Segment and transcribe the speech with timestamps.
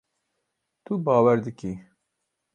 [0.83, 1.73] Tu bawer dikî.